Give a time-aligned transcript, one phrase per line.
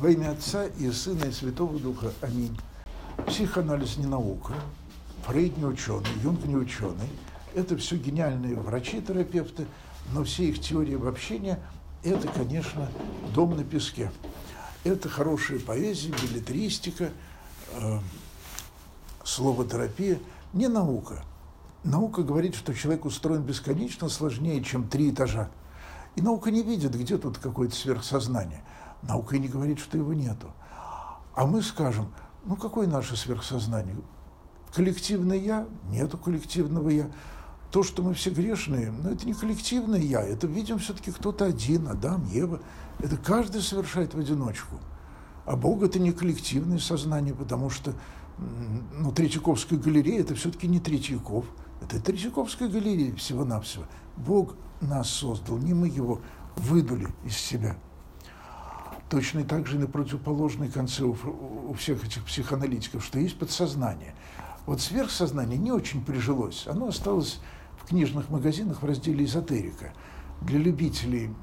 [0.00, 2.10] Во имя Отца и Сына и Святого Духа.
[2.22, 2.58] Аминь.
[3.26, 4.54] Психоанализ не наука,
[5.26, 7.10] Фрейд не ученый, Юнг не ученый.
[7.54, 9.66] Это все гениальные врачи-терапевты,
[10.14, 11.60] но все их теории обобщения–
[12.02, 12.88] это, конечно,
[13.34, 14.10] дом на песке.
[14.84, 17.10] Это хорошая поэзия, билетристика,
[17.74, 17.98] э,
[19.22, 20.18] словотерапия,
[20.54, 21.22] не наука.
[21.84, 25.50] Наука говорит, что человек устроен бесконечно сложнее, чем три этажа.
[26.16, 28.64] И наука не видит, где тут какое-то сверхсознание.
[29.02, 30.52] Наука и не говорит, что его нету.
[31.34, 32.12] А мы скажем,
[32.44, 33.96] ну какое наше сверхсознание?
[34.74, 35.66] Коллективное «я»?
[35.90, 37.10] Нету коллективного «я».
[37.70, 41.88] То, что мы все грешные, ну, это не коллективное «я», это, видим, все-таки кто-то один,
[41.88, 42.60] Адам, Ева.
[42.98, 44.76] Это каждый совершает в одиночку.
[45.46, 47.94] А Бог– это не коллективное сознание, потому что
[48.98, 51.44] ну, Третьяковская галерея– это все-таки не Третьяков.
[51.80, 53.84] Это Третьяковская галерея всего-навсего.
[54.16, 56.20] Бог нас создал, не мы его
[56.56, 57.76] выдули из себя.
[59.10, 61.16] Точно так же на противоположной конце у,
[61.68, 64.14] у всех этих психоаналитиков, что есть подсознание.
[64.66, 66.68] Вот сверхсознание не очень прижилось.
[66.68, 67.40] Оно осталось
[67.76, 69.92] в книжных магазинах в разделе «Эзотерика».
[70.42, 71.34] Для любителей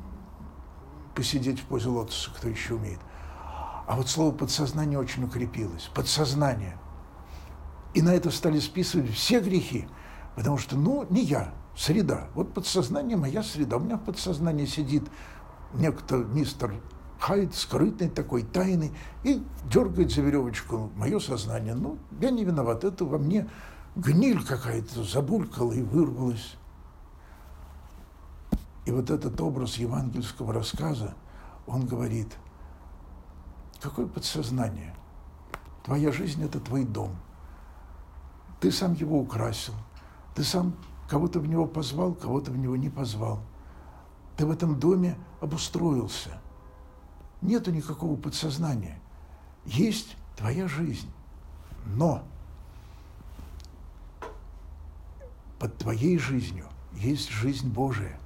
[1.14, 3.00] посидеть в позе лотоса, кто еще умеет.
[3.86, 5.90] А вот слово «подсознание» очень укрепилось.
[5.94, 6.78] Подсознание.
[7.94, 9.90] И на это стали списывать все грехи.
[10.38, 12.30] Потому что, ну, не я, среда.
[12.34, 13.76] Вот подсознание моя среда.
[13.76, 15.04] У меня в подсознании сидит
[15.74, 16.74] некто мистер
[17.20, 18.92] Хайд, скрытный такой, тайный,
[19.24, 21.74] и дергает за веревочку мое сознание.
[21.74, 23.50] Ну, я не виноват, это во мне
[23.96, 26.56] гниль какая-то забулькала и вырвалась.
[28.86, 31.16] И вот этот образ евангельского рассказа,
[31.66, 32.38] он говорит,
[33.82, 34.96] какое подсознание?
[35.84, 37.16] Твоя жизнь– это твой дом.
[38.60, 39.74] Ты сам его украсил,
[40.36, 40.74] ты сам
[41.10, 43.40] кого-то в него позвал, кого-то в него не позвал.
[44.36, 46.42] Ты в этом доме обустроился.
[47.42, 49.00] Нету никакого подсознания.
[49.66, 51.10] Есть твоя жизнь.
[51.86, 52.24] Но
[55.60, 58.20] под твоей жизнью есть жизнь Божия.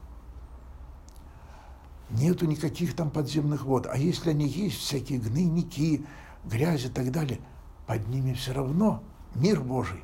[2.09, 3.87] Нету никаких там подземных вод.
[3.89, 6.05] А если они есть, всякие гнойники,
[6.43, 7.39] грязь и так далее,
[7.87, 9.01] под ними все равно
[9.33, 10.03] мир Божий.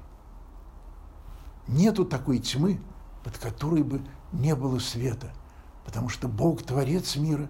[1.68, 2.80] Нету такой тьмы,
[3.24, 4.02] под которой бы
[4.32, 5.34] не было света,
[5.86, 7.50] потому что Бог– творец мира,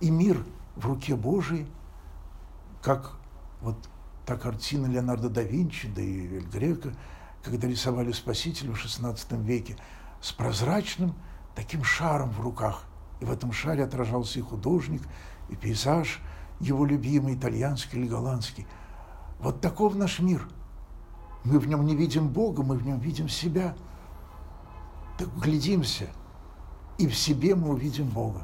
[0.00, 0.44] и мир
[0.76, 1.66] в руке Божией,
[2.82, 3.16] как
[3.60, 3.76] вот
[4.24, 6.92] та картина Леонардо да Винчи, да и Эль Грека,
[7.42, 9.76] когда рисовали Спасителя в XVI веке,
[10.20, 11.14] с прозрачным
[11.54, 12.84] таким шаром в руках.
[13.20, 15.02] И в этом шаре отражался и художник,
[15.48, 16.20] и пейзаж,
[16.60, 18.66] его любимый, итальянский или голландский.
[19.40, 20.48] Вот таков наш мир–
[21.46, 23.76] мы в нем не видим Бога, мы в нем видим себя.
[25.16, 26.08] Так глядимся,
[26.98, 28.42] и в себе мы увидим Бога.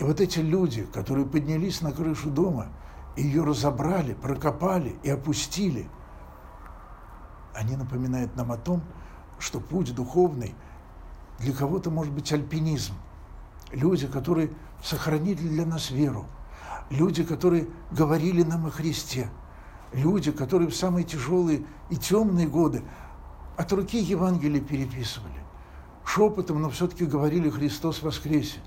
[0.00, 2.68] И вот эти люди, которые поднялись на крышу дома,
[3.16, 5.88] ее разобрали, прокопали и опустили,
[7.54, 8.82] они напоминают нам о том,
[9.38, 10.54] что путь духовный
[11.38, 12.94] для кого-то может быть альпинизм.
[13.70, 14.50] Люди, которые
[14.82, 16.26] сохранили для нас веру.
[16.88, 19.30] Люди, которые говорили нам о Христе–
[19.92, 22.82] люди, которые в самые тяжелые и темные годы
[23.56, 25.34] от руки Евангелия переписывали.
[26.04, 28.60] Шепотом, но все-таки говорили «Христос воскресе».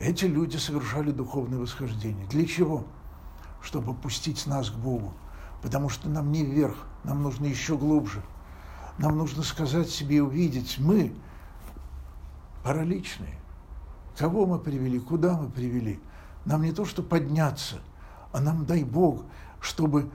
[0.00, 2.26] Эти люди совершали духовное восхождение.
[2.28, 2.84] Для чего?
[3.60, 5.12] Чтобы пустить нас к Богу.
[5.60, 8.22] Потому что нам не вверх, нам нужно еще глубже.
[8.98, 11.12] Нам нужно сказать себе и увидеть, мы
[12.62, 13.38] параличные.
[14.16, 16.00] Кого мы привели, куда мы привели?
[16.44, 17.76] Нам не то, что подняться,
[18.32, 19.24] а нам, дай Бог,
[19.60, 20.10] чтобы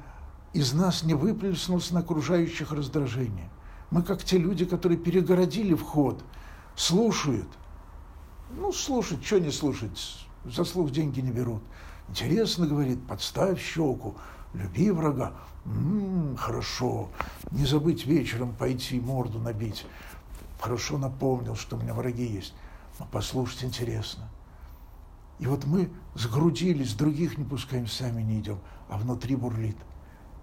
[0.54, 3.50] из нас не выплеснулось на окружающих раздражение.
[3.92, 6.24] Мы как те люди, которые перегородили вход,
[6.76, 7.48] слушают.
[8.56, 11.62] Ну, слушать, что не слушать, за слух деньги не берут.
[12.10, 14.16] Интересно, говорит, подставь щеку,
[14.54, 15.34] люби врага.
[15.66, 17.10] М-м, хорошо,
[17.52, 19.86] не забыть вечером пойти морду набить.
[20.60, 22.54] Хорошо напомнил, что у меня враги есть.
[23.00, 24.30] Но послушать интересно.
[25.40, 28.60] И вот мы сгрудились, других не пускаем, сами не идем
[28.94, 29.78] а внутри бурлит.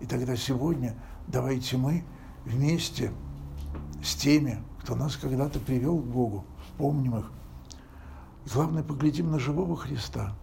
[0.00, 0.96] И тогда сегодня
[1.28, 2.02] давайте мы
[2.44, 3.12] вместе
[4.02, 7.30] с теми, кто нас когда-то привел к Богу, вспомним их.
[8.46, 10.34] Главное, поглядим на живого Христа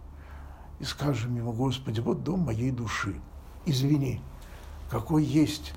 [0.78, 3.20] и скажем ему, Господи, вот дом моей души.
[3.66, 4.20] Извини,
[4.88, 5.74] какой есть,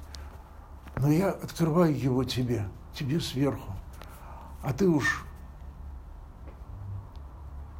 [0.98, 3.74] но я открываю его тебе, тебе сверху.
[4.62, 5.26] А ты уж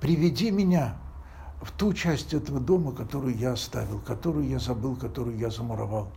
[0.02, 0.98] приведи меня
[1.62, 6.12] в ту часть этого дома, которую я оставил, которую я забыл, которую я замуровал.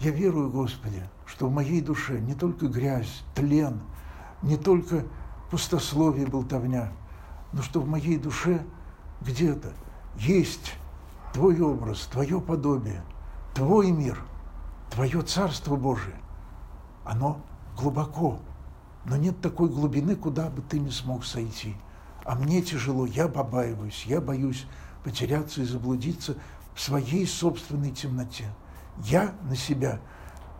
[0.00, 3.80] Я верую, Господи, что в моей душе не только грязь, тлен,
[4.42, 5.04] не только
[5.50, 6.92] пустословие, болтовня,
[7.52, 8.64] но что в моей душе
[9.20, 9.72] где-то
[10.16, 10.74] есть
[11.32, 13.02] Твой образ, Твое подобие,
[13.54, 14.22] Твой мир,
[14.90, 16.16] Твое Царство Божие,
[17.04, 17.40] оно
[17.76, 18.38] глубоко,
[19.04, 21.76] но нет такой глубины, куда бы ты не смог сойти.
[22.24, 24.66] А мне тяжело, я побаиваюсь, я боюсь
[25.02, 26.36] потеряться и заблудиться
[26.74, 28.46] в своей собственной темноте.
[29.04, 30.00] Я на себя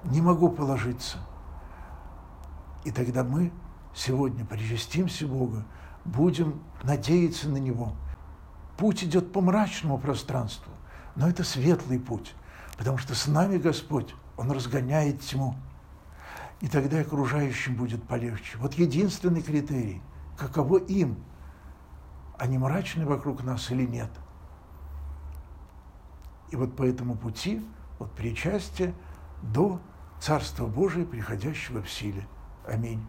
[0.04, 1.18] не могу положиться.
[2.84, 3.50] И тогда мы
[3.94, 5.64] сегодня причастимся Бога,
[6.04, 7.92] будем надеяться на Него.
[8.76, 10.72] Путь идет по мрачному пространству,
[11.16, 12.34] но это светлый путь,
[12.76, 15.54] потому что с нами Господь, Он разгоняет тьму.
[16.60, 18.58] И тогда окружающим будет полегче.
[18.58, 20.00] Вот единственный критерий,
[20.36, 21.16] каково им,
[22.38, 24.10] они мрачны вокруг нас или нет.
[26.50, 27.64] И вот по этому пути,
[27.98, 28.94] от причастия
[29.42, 29.80] до
[30.20, 32.26] Царства Божия, приходящего в силе.
[32.66, 33.04] Аминь.